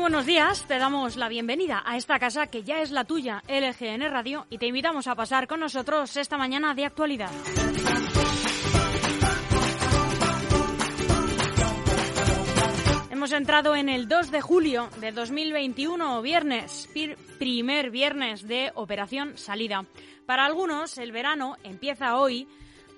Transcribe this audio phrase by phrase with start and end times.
[0.00, 4.10] buenos días, te damos la bienvenida a esta casa que ya es la tuya, LGN
[4.10, 7.30] Radio, y te invitamos a pasar con nosotros esta mañana de actualidad.
[13.10, 16.88] Hemos entrado en el 2 de julio de 2021, viernes,
[17.38, 19.84] primer viernes de Operación Salida.
[20.24, 22.48] Para algunos, el verano empieza hoy.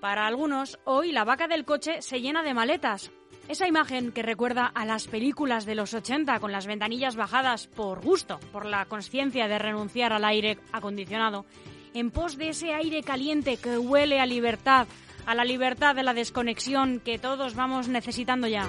[0.00, 3.10] Para algunos, hoy la vaca del coche se llena de maletas.
[3.48, 8.00] Esa imagen que recuerda a las películas de los 80 con las ventanillas bajadas por
[8.00, 11.44] gusto, por la conciencia de renunciar al aire acondicionado,
[11.92, 14.86] en pos de ese aire caliente que huele a libertad,
[15.26, 18.66] a la libertad de la desconexión que todos vamos necesitando ya.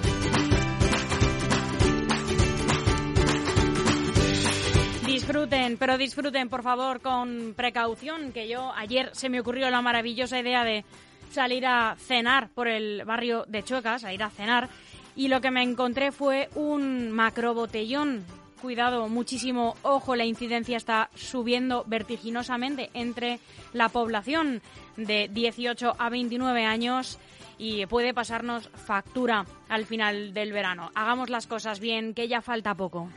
[5.06, 10.38] Disfruten, pero disfruten por favor con precaución, que yo ayer se me ocurrió la maravillosa
[10.40, 10.84] idea de
[11.30, 14.68] salir a cenar por el barrio de Chuecas, a ir a cenar,
[15.16, 18.24] y lo que me encontré fue un macro botellón.
[18.60, 23.38] Cuidado, muchísimo ojo, la incidencia está subiendo vertiginosamente entre
[23.72, 24.62] la población
[24.96, 27.18] de 18 a 29 años
[27.58, 30.90] y puede pasarnos factura al final del verano.
[30.94, 33.08] Hagamos las cosas bien, que ya falta poco.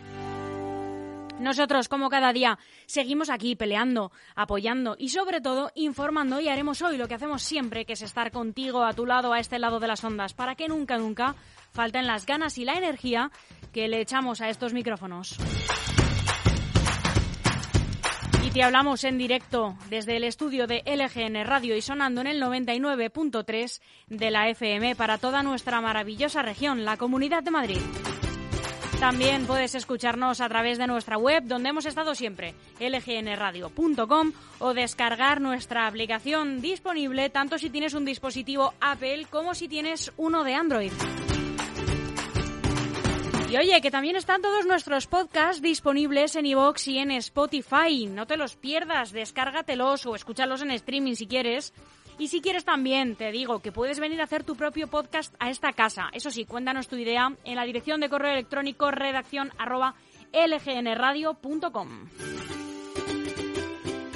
[1.40, 2.58] Nosotros, como cada día,
[2.88, 7.86] seguimos aquí peleando, apoyando y sobre todo informando y haremos hoy lo que hacemos siempre,
[7.86, 10.68] que es estar contigo a tu lado, a este lado de las ondas, para que
[10.68, 11.36] nunca, nunca
[11.72, 13.32] falten las ganas y la energía
[13.72, 15.38] que le echamos a estos micrófonos.
[18.44, 22.42] Y te hablamos en directo desde el estudio de LGN Radio y sonando en el
[22.42, 27.81] 99.3 de la FM para toda nuestra maravillosa región, la Comunidad de Madrid.
[29.00, 35.40] También puedes escucharnos a través de nuestra web, donde hemos estado siempre, lgnradio.com, o descargar
[35.40, 40.91] nuestra aplicación disponible tanto si tienes un dispositivo Apple como si tienes uno de Android.
[43.50, 48.08] Y oye, que también están todos nuestros podcasts disponibles en iVoox y en Spotify.
[48.08, 51.72] No te los pierdas, descárgatelos o escúchalos en streaming si quieres.
[52.19, 55.50] Y si quieres también, te digo que puedes venir a hacer tu propio podcast a
[55.50, 56.09] esta casa.
[56.13, 59.51] Eso sí, cuéntanos tu idea en la dirección de correo electrónico redacción
[60.33, 62.09] lgnradio.com.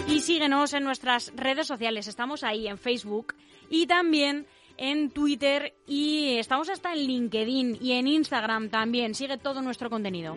[0.08, 2.08] Y síguenos en nuestras redes sociales.
[2.08, 3.36] Estamos ahí en Facebook
[3.70, 4.48] y también
[4.78, 9.14] en Twitter y estamos hasta en LinkedIn y en Instagram también.
[9.16, 10.36] Sigue todo nuestro contenido.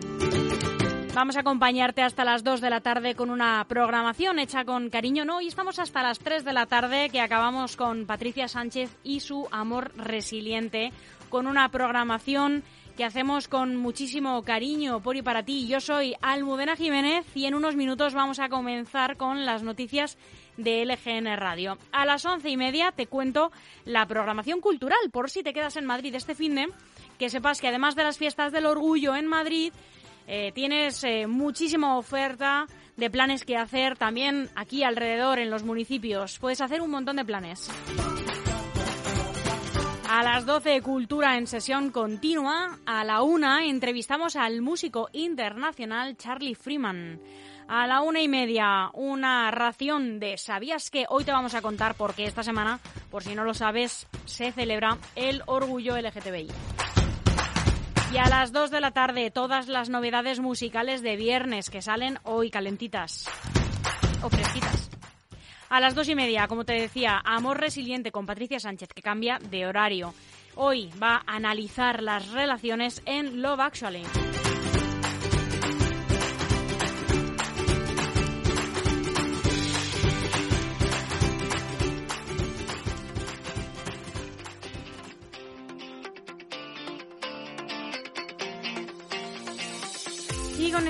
[1.15, 5.23] Vamos a acompañarte hasta las 2 de la tarde con una programación hecha con cariño,
[5.23, 5.39] ¿no?
[5.39, 9.47] Y estamos hasta las 3 de la tarde que acabamos con Patricia Sánchez y su
[9.49, 10.91] amor resiliente,
[11.29, 12.63] con una programación
[12.97, 15.67] que hacemos con muchísimo cariño por y para ti.
[15.67, 20.17] Yo soy Almudena Jiménez y en unos minutos vamos a comenzar con las noticias
[20.57, 21.77] de LGN Radio.
[21.93, 23.53] A las once y media te cuento
[23.85, 26.67] la programación cultural, por si te quedas en Madrid este fin de,
[27.17, 29.71] que sepas que además de las fiestas del orgullo en Madrid,
[30.27, 36.39] eh, tienes eh, muchísima oferta de planes que hacer también aquí alrededor en los municipios.
[36.39, 37.69] Puedes hacer un montón de planes.
[40.09, 42.79] A las 12, Cultura en sesión continua.
[42.85, 47.19] A la 1, entrevistamos al músico internacional Charlie Freeman.
[47.67, 51.05] A la una y media, una ración de ¿Sabías que?
[51.09, 54.99] Hoy te vamos a contar porque esta semana, por si no lo sabes, se celebra
[55.15, 56.47] el orgullo LGTBI.
[58.13, 62.19] Y a las 2 de la tarde, todas las novedades musicales de viernes que salen
[62.23, 63.25] hoy calentitas
[64.21, 64.89] o fresquitas.
[65.69, 69.39] A las dos y media, como te decía, Amor Resiliente con Patricia Sánchez, que cambia
[69.39, 70.13] de horario.
[70.55, 74.03] Hoy va a analizar las relaciones en Love Actually.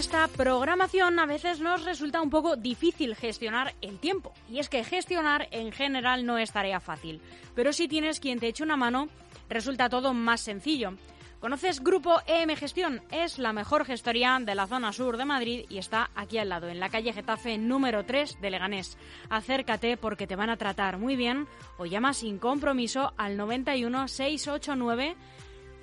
[0.06, 4.34] Esta programación a veces nos resulta un poco difícil gestionar el tiempo.
[4.48, 7.22] Y es que gestionar en general no es tarea fácil.
[7.56, 9.10] Pero si tienes quien te eche una mano,
[9.50, 10.94] resulta todo más sencillo.
[11.40, 13.02] ¿Conoces Grupo EM Gestión?
[13.10, 16.68] Es la mejor gestoría de la zona sur de Madrid y está aquí al lado,
[16.68, 19.00] en la calle Getafe número 3 de Leganés.
[19.31, 21.48] Acércate porque te van a tratar muy bien
[21.80, 25.16] o llama sin compromiso al 91 689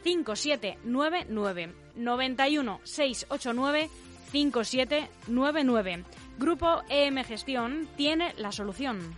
[0.05, 3.91] 5799 91 689
[4.33, 6.05] 5799.
[6.39, 9.15] Grupo EM Gestión tiene la solución.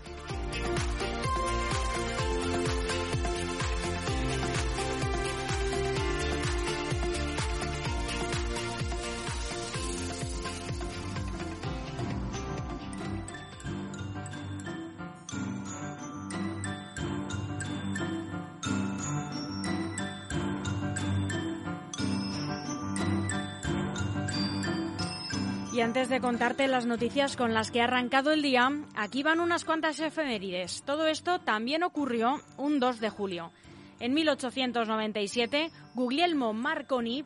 [25.84, 29.66] Antes de contarte las noticias con las que ha arrancado el día, aquí van unas
[29.66, 30.82] cuantas efemérides.
[30.86, 33.52] Todo esto también ocurrió un 2 de julio.
[34.00, 37.22] En 1897, Guglielmo Marconi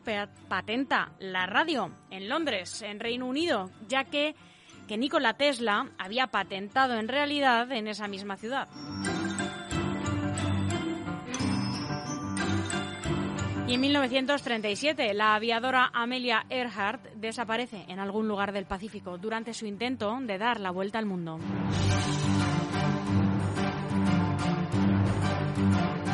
[0.49, 4.35] patenta la radio en Londres, en Reino Unido, ya que,
[4.89, 8.67] que Nikola Tesla había patentado en realidad en esa misma ciudad.
[13.69, 19.67] Y en 1937, la aviadora Amelia Earhart desaparece en algún lugar del Pacífico durante su
[19.67, 21.39] intento de dar la vuelta al mundo.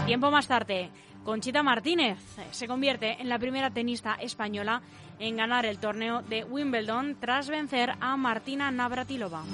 [0.04, 0.90] Tiempo más tarde,
[1.22, 2.18] Conchita Martínez
[2.50, 4.82] se convierte en la primera tenista española
[5.20, 9.44] en ganar el torneo de Wimbledon tras vencer a Martina Navratilova.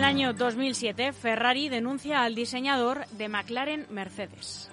[0.00, 4.70] El año 2007, Ferrari denuncia al diseñador de McLaren Mercedes.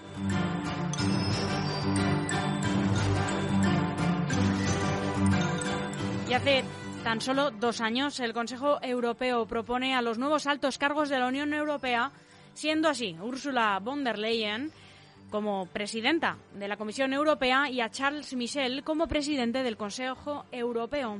[6.29, 6.63] Y hace
[7.03, 11.27] tan solo dos años, el Consejo Europeo propone a los nuevos altos cargos de la
[11.27, 12.13] Unión Europea,
[12.53, 14.71] siendo así Ursula von der Leyen
[15.29, 21.19] como presidenta de la Comisión Europea y a Charles Michel como presidente del Consejo Europeo.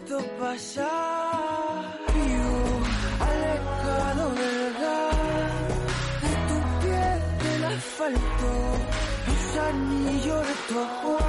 [0.00, 1.94] visto pasar.
[3.20, 5.68] Alejado del gas,
[6.22, 8.50] de tu piel del asfalto,
[9.26, 11.23] los anillos de tu amor.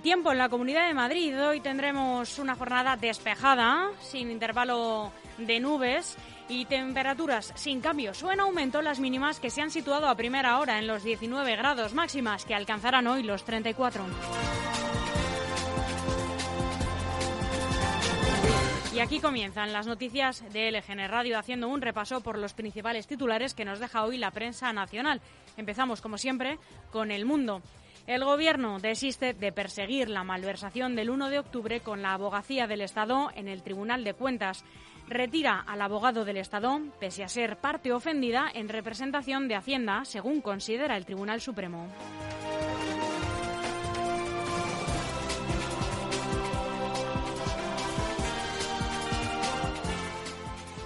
[0.00, 1.38] El tiempo en la Comunidad de Madrid.
[1.46, 6.16] Hoy tendremos una jornada despejada, sin intervalo de nubes
[6.48, 10.58] y temperaturas sin cambios o en aumento las mínimas que se han situado a primera
[10.58, 14.02] hora en los 19 grados máximas que alcanzarán hoy los 34.
[18.94, 23.52] Y aquí comienzan las noticias de LGN Radio haciendo un repaso por los principales titulares
[23.52, 25.20] que nos deja hoy la prensa nacional.
[25.58, 26.58] Empezamos, como siempre,
[26.90, 27.60] con El Mundo.
[28.10, 32.80] El Gobierno desiste de perseguir la malversación del 1 de octubre con la abogacía del
[32.80, 34.64] Estado en el Tribunal de Cuentas.
[35.06, 40.40] Retira al abogado del Estado, pese a ser parte ofendida en representación de Hacienda, según
[40.40, 41.86] considera el Tribunal Supremo.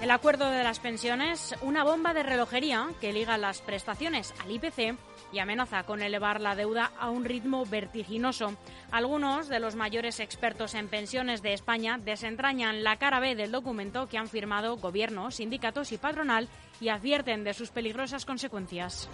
[0.03, 4.99] El acuerdo de las pensiones, una bomba de relojería que liga las prestaciones al IPC
[5.35, 8.55] y amenaza con elevar la deuda a un ritmo vertiginoso.
[8.91, 14.09] Algunos de los mayores expertos en pensiones de España desentrañan la cara B del documento
[14.09, 16.49] que han firmado gobiernos, sindicatos y patronal
[16.81, 19.09] y advierten de sus peligrosas consecuencias.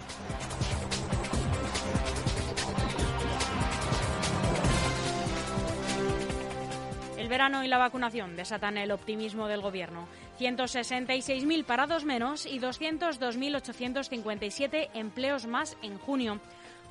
[7.31, 10.05] verano y la vacunación desatan el optimismo del Gobierno.
[10.39, 16.39] 166.000 parados menos y 202.857 empleos más en junio.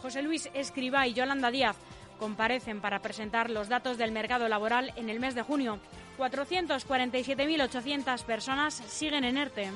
[0.00, 1.76] José Luis Escriba y Yolanda Díaz
[2.18, 5.78] comparecen para presentar los datos del mercado laboral en el mes de junio.
[6.18, 9.70] 447.800 personas siguen en ERTE.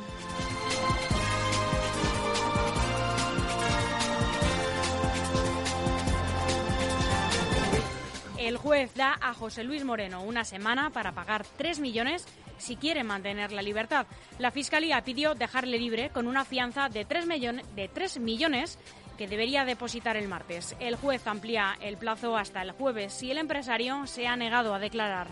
[8.44, 12.26] El juez da a José Luis Moreno una semana para pagar 3 millones
[12.58, 14.06] si quiere mantener la libertad.
[14.38, 18.78] La Fiscalía pidió dejarle libre con una fianza de 3, millones, de 3 millones
[19.16, 20.76] que debería depositar el martes.
[20.78, 24.78] El juez amplía el plazo hasta el jueves si el empresario se ha negado a
[24.78, 25.26] declarar.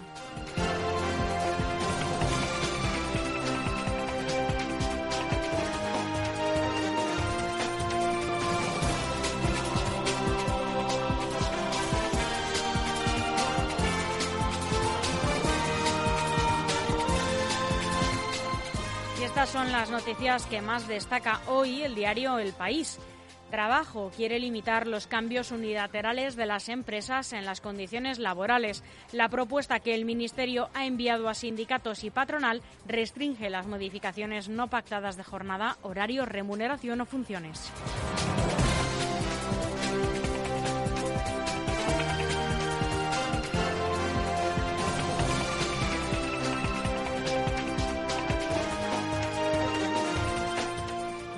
[19.52, 22.98] Son las noticias que más destaca hoy el diario El País.
[23.50, 28.82] Trabajo quiere limitar los cambios unilaterales de las empresas en las condiciones laborales.
[29.12, 34.68] La propuesta que el Ministerio ha enviado a sindicatos y patronal restringe las modificaciones no
[34.68, 37.70] pactadas de jornada, horario, remuneración o funciones.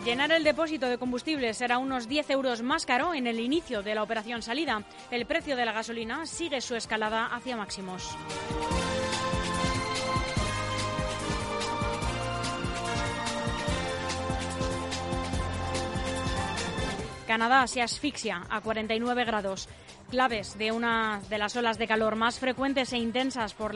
[0.04, 3.94] Llenar el depósito de combustible será unos 10 euros más caro en el inicio de
[3.94, 4.82] la operación salida.
[5.10, 8.14] El precio de la gasolina sigue su escalada hacia máximos.
[17.26, 19.68] Canadá se asfixia a 49 grados
[20.14, 23.74] claves de una de las olas de calor más frecuentes e intensas por,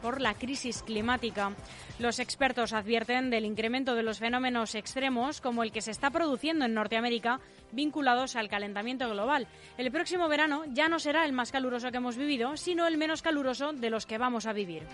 [0.00, 1.52] por la crisis climática.
[1.98, 6.64] Los expertos advierten del incremento de los fenómenos extremos como el que se está produciendo
[6.64, 7.38] en Norteamérica
[7.70, 9.46] vinculados al calentamiento global.
[9.76, 13.20] El próximo verano ya no será el más caluroso que hemos vivido, sino el menos
[13.20, 14.84] caluroso de los que vamos a vivir.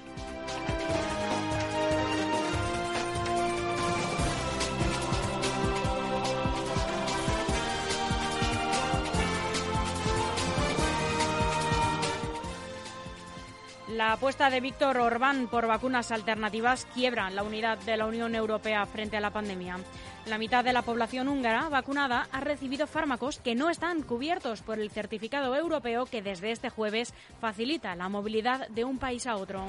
[13.90, 18.87] La apuesta de Víctor Orbán por vacunas alternativas quiebra la unidad de la Unión Europea
[18.87, 19.78] frente a la pandemia.
[20.26, 24.78] La mitad de la población húngara vacunada ha recibido fármacos que no están cubiertos por
[24.78, 29.66] el certificado europeo que desde este jueves facilita la movilidad de un país a otro.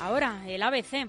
[0.00, 1.08] Ahora, el ABC.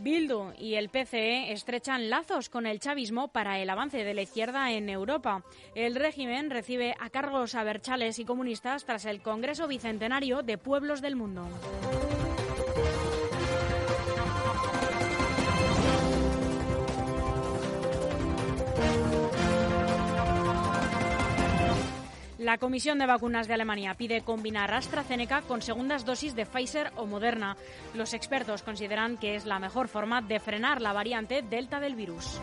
[0.00, 4.72] Bildu y el PCE estrechan lazos con el chavismo para el avance de la izquierda
[4.72, 5.44] en Europa.
[5.74, 11.16] El régimen recibe a cargos aberchales y comunistas tras el Congreso Bicentenario de Pueblos del
[11.16, 11.46] Mundo.
[22.40, 27.04] La Comisión de Vacunas de Alemania pide combinar AstraZeneca con segundas dosis de Pfizer o
[27.04, 27.58] Moderna.
[27.92, 32.40] Los expertos consideran que es la mejor forma de frenar la variante Delta del virus.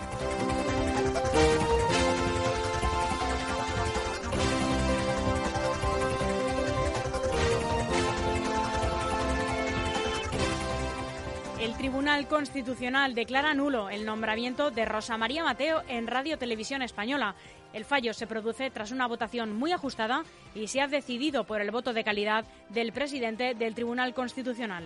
[11.77, 17.35] Tribunal Constitucional declara nulo el nombramiento de Rosa María Mateo en Radio Televisión Española.
[17.73, 20.23] El fallo se produce tras una votación muy ajustada
[20.55, 24.83] y se ha decidido por el voto de calidad del presidente del Tribunal Constitucional.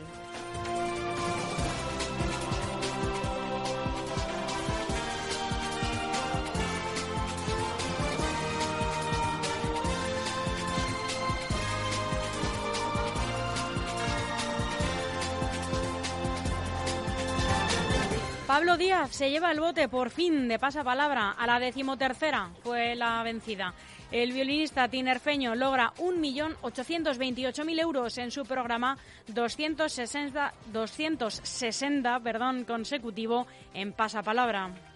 [18.51, 23.23] Pablo Díaz se lleva el bote por fin de pasapalabra a la decimotercera, fue la
[23.23, 23.73] vencida.
[24.11, 34.90] El violinista tinerfeño logra 1.828.000 euros en su programa 260, 260 perdón, consecutivo en pasapalabra.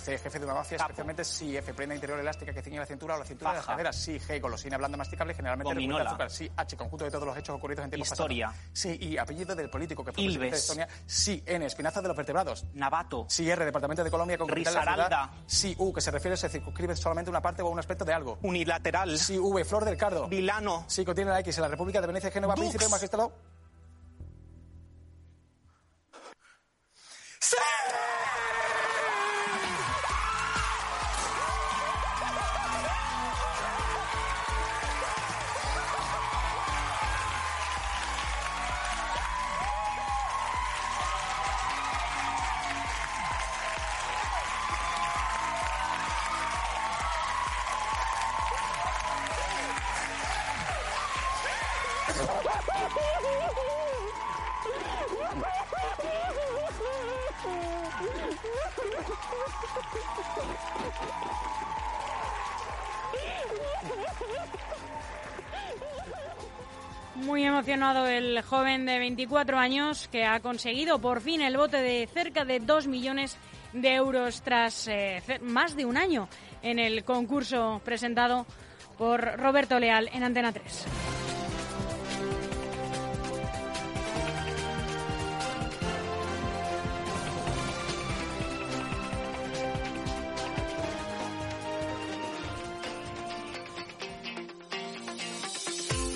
[0.00, 3.16] C, jefe de una mafia, especialmente si F, prenda interior elástica que ciñe la cintura
[3.16, 3.96] o la cintura de las caderas.
[3.96, 6.30] Sí, G, golosina blanda masticable, generalmente de azúcar.
[6.30, 8.48] Sí, H, conjunto de todos los hechos ocurridos en tiempos Historia.
[8.48, 8.70] pasados.
[8.72, 10.48] Sí, y apellido del político que fue Ilves.
[10.50, 11.06] presidente de Estonia.
[11.06, 12.64] Sí, N, espinaza de los vertebrados.
[12.74, 13.26] Navato.
[13.28, 15.76] Sí, R, departamento de Colombia con capital en la ciudad.
[15.78, 18.38] U, que se refiere, se circunscribe solamente una parte o un aspecto de algo.
[18.42, 19.18] Unilateral.
[19.18, 20.28] Sí, V, flor del cardo.
[20.28, 20.84] Vilano.
[20.88, 23.32] Sí, contiene la X, en la República de Venecia, Génova, príncipe, magistrado.
[67.16, 72.08] Muy emocionado el joven de 24 años que ha conseguido por fin el bote de
[72.12, 73.36] cerca de 2 millones
[73.72, 76.28] de euros tras eh, más de un año
[76.62, 78.46] en el concurso presentado
[78.98, 80.99] por Roberto Leal en Antena 3.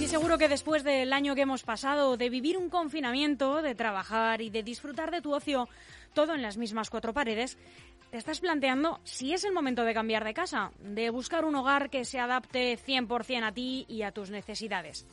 [0.04, 4.42] Y seguro que después del año que hemos pasado, de vivir un confinamiento, de trabajar
[4.42, 5.66] y de disfrutar de tu ocio,
[6.12, 7.56] todo en las mismas cuatro paredes,
[8.10, 11.88] te estás planteando si es el momento de cambiar de casa, de buscar un hogar
[11.88, 15.06] que se adapte 100% a ti y a tus necesidades.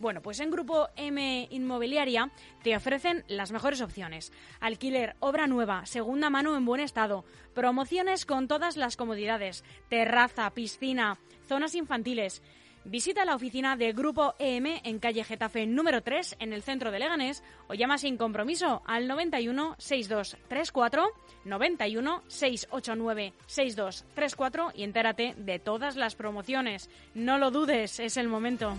[0.00, 2.30] Bueno, pues en Grupo M Inmobiliaria
[2.62, 4.32] te ofrecen las mejores opciones.
[4.60, 11.18] Alquiler, obra nueva, segunda mano en buen estado, promociones con todas las comodidades, terraza, piscina,
[11.46, 12.42] zonas infantiles.
[12.88, 16.98] Visita la oficina de Grupo EM en calle Getafe número 3 en el centro de
[16.98, 21.12] Leganés o llama sin compromiso al 91 6234
[21.44, 26.88] 91 689 6234 y entérate de todas las promociones.
[27.12, 28.74] No lo dudes, es el momento.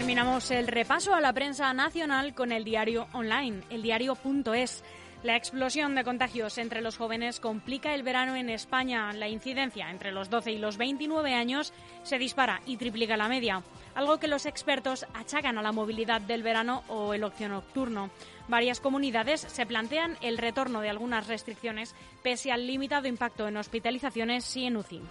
[0.00, 4.82] Terminamos el repaso a la prensa nacional con el diario online, eldiario.es.
[5.22, 9.12] La explosión de contagios entre los jóvenes complica el verano en España.
[9.12, 13.62] La incidencia entre los 12 y los 29 años se dispara y triplica la media,
[13.94, 18.08] algo que los expertos achacan a la movilidad del verano o el ocio nocturno.
[18.48, 24.56] Varias comunidades se plantean el retorno de algunas restricciones pese al limitado impacto en hospitalizaciones
[24.56, 25.02] y en UCI.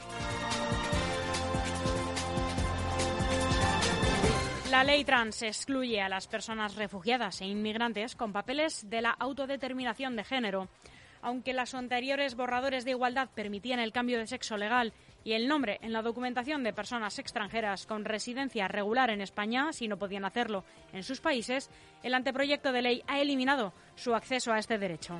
[4.72, 10.16] La ley trans excluye a las personas refugiadas e inmigrantes con papeles de la autodeterminación
[10.16, 10.70] de género.
[11.24, 15.80] Aunque las anteriores borradores de igualdad permitían el cambio de sexo legal y el nombre
[15.82, 20.64] en la documentación de personas extranjeras con residencia regular en España, si no podían hacerlo
[20.94, 21.72] en sus países,
[22.04, 25.20] el anteproyecto de ley ha eliminado su acceso a este derecho.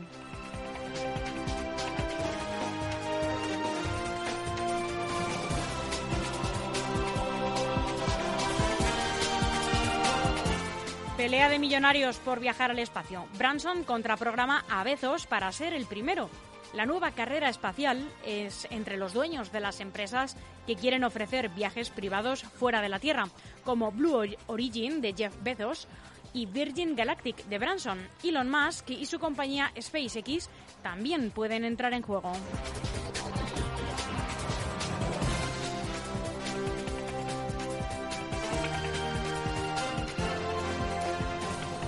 [11.20, 13.28] Pelea de millonarios por viajar al espacio.
[13.38, 16.30] Branson contra programa a Bezos para ser el primero.
[16.74, 21.90] La nueva carrera espacial es entre los dueños de las empresas que quieren ofrecer viajes
[21.90, 23.28] privados fuera de la Tierra,
[23.66, 25.90] como Blue Origin de Jeff Bezos
[26.32, 28.00] y Virgin Galactic de Branson.
[28.24, 30.50] Elon Musk y su compañía SpaceX
[30.82, 32.32] también pueden entrar en juego.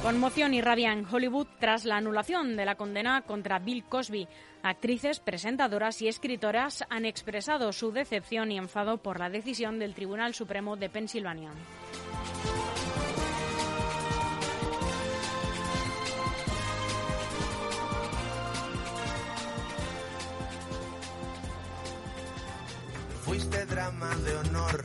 [0.02, 4.28] Conmoción y rabia en Hollywood tras la anulación de la condena contra Bill Cosby.
[4.64, 10.34] Actrices, presentadoras y escritoras han expresado su decepción y enfado por la decisión del Tribunal
[10.34, 11.52] Supremo de Pensilvania.
[23.22, 24.84] Fuiste drama de honor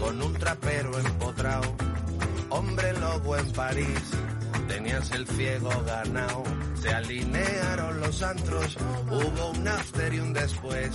[0.00, 1.74] con un trapero empotrado,
[2.48, 4.12] hombre lobo en París
[4.72, 6.44] tenías el ciego ganado.
[6.80, 8.76] Se alinearon los antros,
[9.10, 10.90] hubo un after y un después.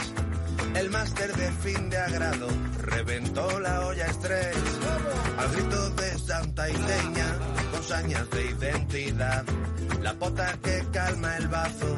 [0.76, 2.48] El máster de fin de agrado
[2.82, 4.56] reventó la olla estrés.
[5.38, 7.30] Al grito de santa y leña,
[7.72, 9.46] con sañas de identidad.
[10.02, 11.96] La pota que calma el bazo,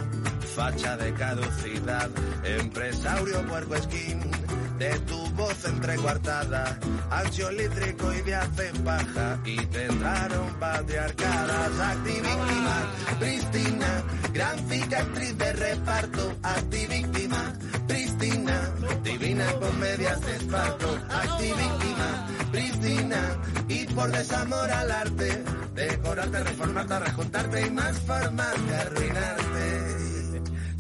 [0.56, 2.10] facha de caducidad.
[2.44, 4.20] Empresario puerco esquín
[4.80, 6.80] de tu voz entrecuartada,
[7.12, 12.78] ansiolítrico y de hace paja, y te entraron patriarcadas, activíctima,
[13.20, 17.54] prístina, gran cicatriz de reparto, activíctima,
[17.88, 23.22] prístina, divina con medias de esparto, activíctima, prístina,
[23.68, 25.44] y por desamor al arte,
[25.76, 29.59] decorarte, reformarte, rejuntarte y más formas de arruinarte.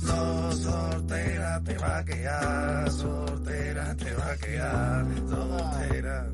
[0.09, 6.27] So, soltera te va a quedar, soltera te va a quedar, soltera.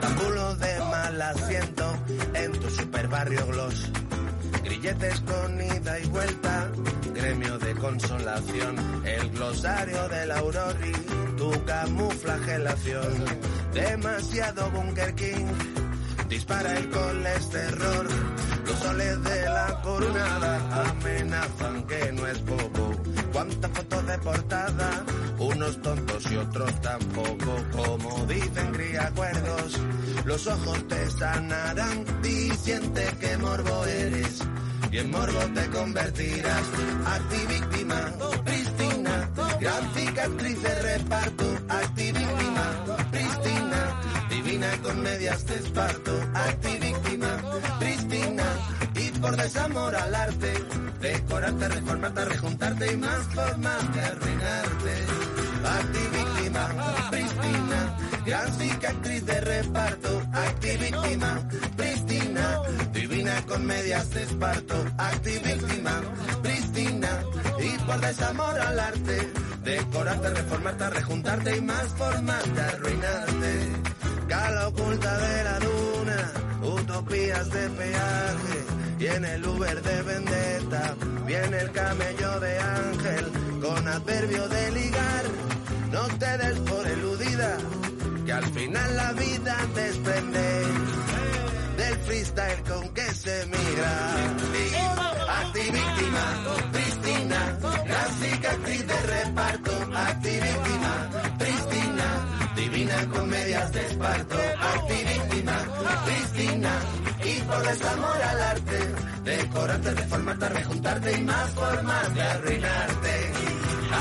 [0.00, 1.98] Tambulo de mal asiento
[2.34, 3.90] en tu super barrio gloss.
[4.62, 6.68] Grilletes con ida y vuelta,
[7.12, 10.92] gremio de consolación, el glosario del aurori,
[11.36, 13.24] tu camuflagelación.
[13.74, 15.46] Demasiado Bunker King,
[16.28, 18.08] dispara el colesterol.
[18.66, 22.92] Los soles de la coronada amenazan que no es poco.
[23.32, 25.04] Cuántas fotos de portada,
[25.38, 27.56] unos tontos y otros tampoco.
[27.72, 29.80] Como dicen griacuerdos,
[30.24, 32.04] los ojos te sanarán.
[32.22, 34.42] Diciente que morbo eres
[34.90, 36.66] y en morbo te convertirás.
[37.06, 38.12] Activíctima,
[38.44, 41.44] prístina, gran cicatriz de reparto.
[41.68, 42.66] Activíctima,
[43.10, 46.12] prístina, divina con medias de esparto.
[46.16, 47.05] Y
[49.20, 50.52] por desamor al arte.
[51.00, 54.94] Decorarte, reformarte, rejuntarte y más formas de arruinarte.
[55.64, 60.22] Activíctima, prístina, gran cicatriz de reparto.
[60.32, 62.60] Activíctima, prístina,
[62.92, 64.84] divina con medias de esparto.
[64.98, 66.02] Activíctima,
[66.42, 67.08] prístina
[67.58, 69.32] y por desamor al arte.
[69.64, 73.85] Decorarte, reformarte, rejuntarte y más formas de arruinarte.
[74.28, 78.66] Cala oculta de la luna, utopías de peaje.
[79.16, 83.24] En el Uber de vendetta viene el camello de ángel
[83.62, 85.24] con adverbio de ligar.
[85.92, 87.56] No te des por eludida,
[88.26, 90.62] que al final la vida desprende
[91.78, 93.94] del freestyle con que se migra.
[95.40, 96.24] Activíctima,
[96.72, 99.72] Cristina, la cicatriz de reparto.
[99.94, 101.10] Activíctima,
[102.76, 104.36] Divina con de esparto.
[104.36, 105.56] Activíctima,
[106.04, 106.72] Cristina,
[107.24, 108.78] y por desamor al arte,
[109.24, 113.32] decorarte, reformarte, rejuntarte y más formas de arruinarte.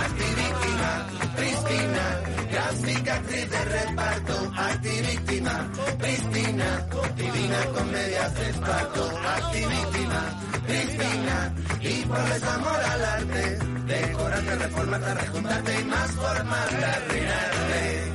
[0.03, 1.07] Activíctima,
[1.37, 2.05] Cristina,
[2.51, 4.51] gran cicatriz de reparto.
[4.57, 9.17] Activíctima, Cristina, divina con medias de esparto.
[9.37, 10.21] Activíctima,
[10.67, 18.14] Cristina, y por desamor al arte, decorarte, reformarte, rejuntarte y más formas de arruinarte.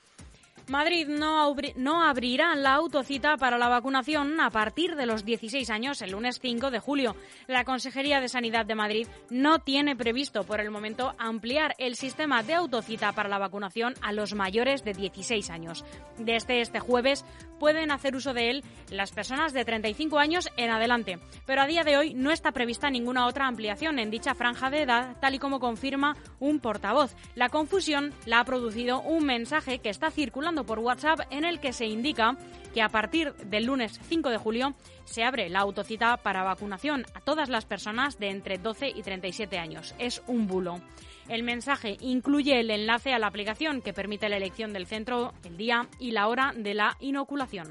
[0.71, 6.11] Madrid no, abrirá la autocita para la vacunación a partir de los 16 años el
[6.11, 7.17] lunes 5 de julio.
[7.47, 12.41] La Consejería de Sanidad de Madrid no tiene previsto por el momento ampliar el sistema
[12.41, 15.83] de autocita para la vacunación a los mayores de 16 años.
[16.17, 17.25] Desde este jueves
[17.59, 21.83] pueden hacer uso de él las personas de 35 años en adelante, pero a día
[21.83, 25.39] de hoy no está prevista ninguna otra ampliación en dicha franja de edad, tal y
[25.39, 27.13] como confirma un portavoz.
[27.35, 31.73] La confusión la ha producido un mensaje que está circulando por WhatsApp en el que
[31.73, 32.37] se indica
[32.73, 37.21] que a partir del lunes 5 de julio se abre la autocita para vacunación a
[37.21, 39.95] todas las personas de entre 12 y 37 años.
[39.99, 40.81] Es un bulo.
[41.27, 45.57] El mensaje incluye el enlace a la aplicación que permite la elección del centro, el
[45.57, 47.67] día y la hora de la inoculación.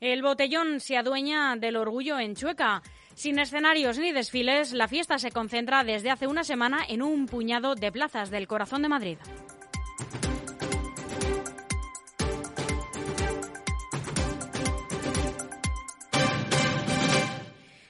[0.00, 2.82] El botellón se adueña del orgullo en Chueca.
[3.16, 7.74] Sin escenarios ni desfiles, la fiesta se concentra desde hace una semana en un puñado
[7.74, 9.16] de plazas del corazón de Madrid.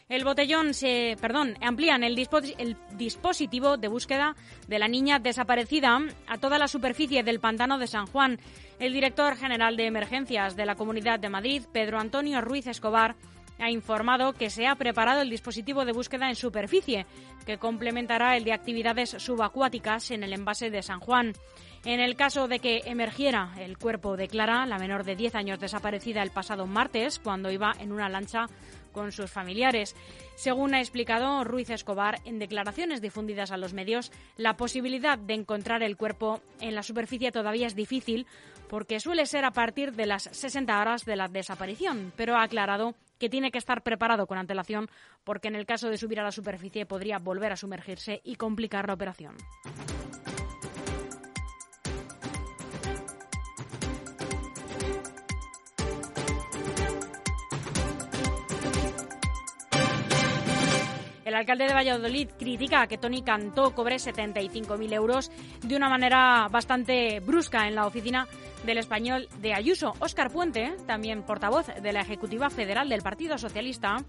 [0.09, 2.15] El botellón se, perdón, amplían el,
[2.97, 4.37] dispositivo de búsqueda
[4.69, 8.39] de la niña desaparecida a toda la superficie del pantano de San Juan.
[8.79, 13.17] El director general de emergencias de la Comunidad de Madrid, Pedro Antonio Ruiz Escobar,
[13.59, 17.07] ha informado que se ha preparado el dispositivo de búsqueda en superficie,
[17.45, 21.33] que complementará el de actividades subacuáticas en el envase de San Juan.
[21.85, 25.61] En el caso de que emergiera el cuerpo de Clara, la menor de 10 años
[25.61, 28.47] desaparecida el pasado martes, cuando iba en una lancha
[28.97, 29.95] con sus familiares.
[30.37, 35.83] Según ha explicado Ruiz Escobar en declaraciones difundidas a los medios, la posibilidad de encontrar
[35.83, 38.27] el cuerpo en la superficie todavía es difícil
[38.69, 42.95] porque suele ser a partir de las 60 horas de la desaparición, pero ha aclarado
[43.18, 44.88] que tiene que estar preparado con antelación
[45.24, 48.87] porque en el caso de subir a la superficie podría volver a sumergirse y complicar
[48.87, 49.37] la operación.
[61.26, 67.18] El alcalde de Valladolid critica que Tony Cantó cobre 75.000 euros de una manera bastante
[67.18, 68.29] brusca en la oficina
[68.66, 69.94] del español de Ayuso.
[70.00, 74.05] Óscar Puente, también portavoz de la Ejecutiva Federal del Partido Socialista,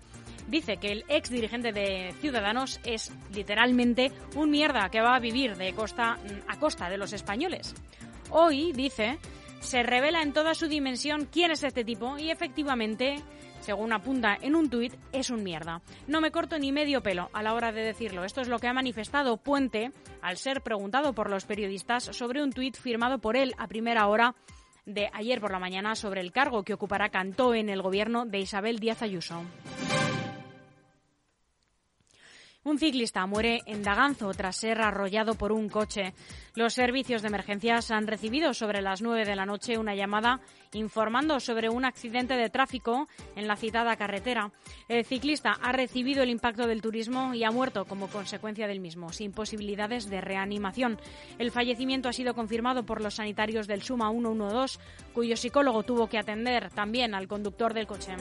[0.48, 5.56] dice que el ex dirigente de Ciudadanos es literalmente un mierda que va a vivir
[5.56, 6.18] de costa
[6.48, 7.76] a costa de los españoles.
[8.32, 9.20] Hoy, dice,
[9.60, 13.22] se revela en toda su dimensión quién es este tipo y efectivamente
[13.68, 15.82] según apunta en un tuit, es un mierda.
[16.08, 18.24] No me corto ni medio pelo a la hora de decirlo.
[18.24, 22.54] Esto es lo que ha manifestado Puente al ser preguntado por los periodistas sobre un
[22.54, 24.36] tuit firmado por él a primera hora
[24.86, 28.40] de ayer por la mañana sobre el cargo que ocupará Cantó en el gobierno de
[28.40, 29.44] Isabel Díaz Ayuso.
[32.68, 36.14] Un ciclista muere en Daganzo tras ser arrollado por un coche.
[36.54, 40.42] Los servicios de emergencias han recibido sobre las 9 de la noche una llamada
[40.74, 44.52] informando sobre un accidente de tráfico en la citada carretera.
[44.90, 49.14] El ciclista ha recibido el impacto del turismo y ha muerto como consecuencia del mismo,
[49.14, 51.00] sin posibilidades de reanimación.
[51.40, 54.78] El fallecimiento ha sido confirmado por los sanitarios del Suma 112,
[55.14, 58.18] cuyo psicólogo tuvo que atender también al conductor del coche.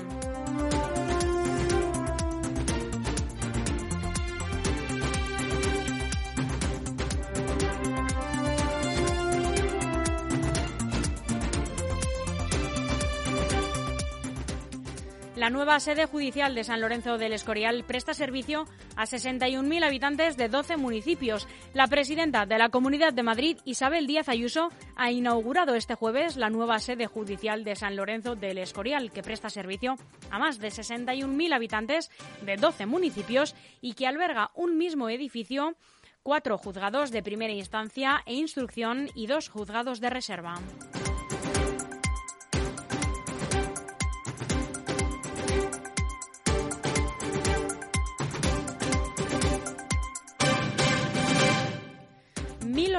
[15.47, 20.49] La nueva sede judicial de San Lorenzo del Escorial presta servicio a 61.000 habitantes de
[20.49, 21.47] 12 municipios.
[21.73, 26.51] La presidenta de la Comunidad de Madrid, Isabel Díaz Ayuso, ha inaugurado este jueves la
[26.51, 29.95] nueva sede judicial de San Lorenzo del Escorial, que presta servicio
[30.33, 32.11] a más de 61.000 habitantes
[32.43, 35.77] de 12 municipios y que alberga un mismo edificio
[36.25, 40.57] cuatro juzgados de primera instancia e instrucción y dos juzgados de reserva.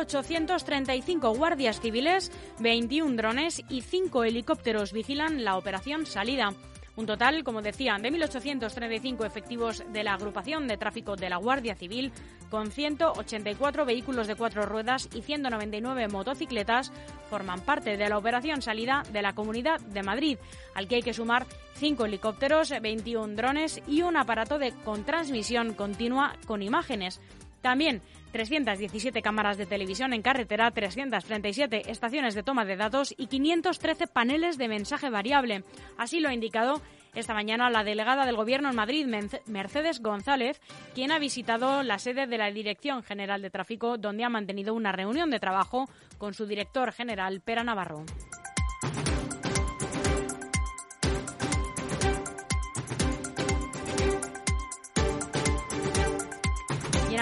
[0.07, 6.53] 1.835 guardias civiles, 21 drones y 5 helicópteros vigilan la operación salida.
[6.95, 11.75] Un total, como decía, de 1.835 efectivos de la agrupación de tráfico de la Guardia
[11.75, 12.11] Civil,
[12.49, 16.91] con 184 vehículos de cuatro ruedas y 199 motocicletas,
[17.29, 20.37] forman parte de la operación salida de la Comunidad de Madrid,
[20.73, 25.75] al que hay que sumar 5 helicópteros, 21 drones y un aparato de con transmisión
[25.75, 27.21] continua con imágenes.
[27.61, 28.01] También
[28.37, 34.59] 317 cámaras de televisión en carretera, 337 estaciones de toma de datos y 513 paneles
[34.59, 35.63] de mensaje variable.
[35.97, 36.79] Así lo ha indicado
[37.15, 39.07] esta mañana la delegada del Gobierno en Madrid,
[39.47, 40.61] Mercedes González,
[40.93, 44.91] quien ha visitado la sede de la Dirección General de Tráfico, donde ha mantenido una
[44.91, 48.05] reunión de trabajo con su director general, Pera Navarro.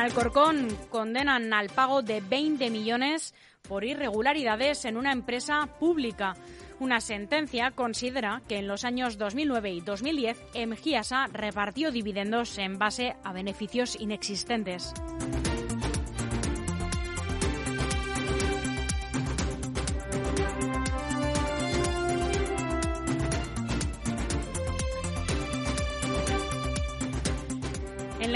[0.05, 3.33] Alcorcón condenan al pago de 20 millones
[3.67, 6.35] por irregularidades en una empresa pública.
[6.79, 13.15] Una sentencia considera que en los años 2009 y 2010 Emgiasa repartió dividendos en base
[13.23, 14.93] a beneficios inexistentes.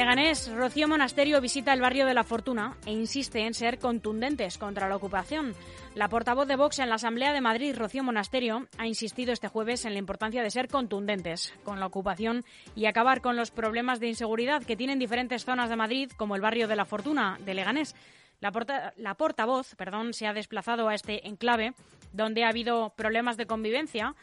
[0.10, 4.90] Leganés, Rocío Monasterio visita el barrio de la Fortuna e insiste en ser contundentes contra
[4.90, 5.54] la ocupación.
[5.94, 9.86] La portavoz de Vox en la Asamblea de Madrid, Rocío Monasterio, ha insistido este jueves
[9.86, 12.44] en la importancia de ser contundentes con la ocupación
[12.76, 16.42] y acabar con los problemas de inseguridad que tienen diferentes zonas de Madrid, como el
[16.42, 17.94] barrio de la Fortuna de Leganés.
[18.40, 21.76] La, portavoz perdón, se ha desplazado a este enclave,
[22.14, 24.16] donde ha habido problemas de convivencia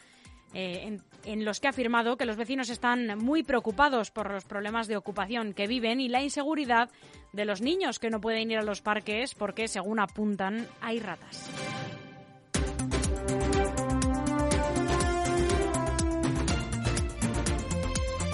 [0.54, 4.87] eh, en, los que ha afirmado que los vecinos están muy preocupados por los problemas
[4.87, 6.90] de ocupación que viven y la inseguridad
[7.32, 11.50] de los niños que no pueden ir a los parques porque, según apuntan, hay ratas.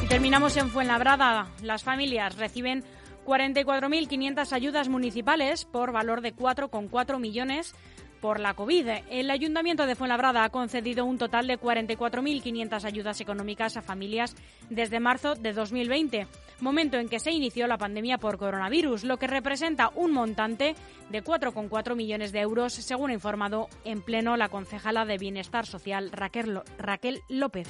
[0.03, 1.49] Y terminamos en Fuenlabrada.
[1.63, 2.85] Las familias reciben
[3.25, 7.75] 44.500 ayudas municipales por valor de 4,4 millones
[8.23, 8.89] por la COVID.
[9.11, 14.35] El Ayuntamiento de Fuenlabrada ha concedido un total de 44.500 ayudas económicas a familias
[14.71, 16.29] desde marzo de 2020,
[16.61, 20.77] momento en que se inició la pandemia por coronavirus, lo que representa un montante
[21.11, 26.11] de 4,4 millones de euros, según ha informado en pleno la concejala de Bienestar Social
[26.13, 27.69] Raquel, Raquel López.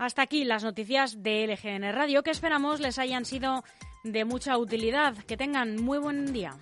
[0.00, 3.64] Hasta aquí las noticias de LGN Radio que esperamos les hayan sido
[4.02, 5.14] de mucha utilidad.
[5.14, 6.56] Que tengan muy buen día.